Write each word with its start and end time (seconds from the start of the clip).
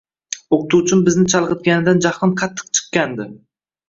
O`qituvchim 0.55 1.03
bizni 1.09 1.25
chalg`itganidan 1.33 2.01
jahlim 2.05 2.33
qattiq 2.43 2.73
chiqqandi 2.81 3.29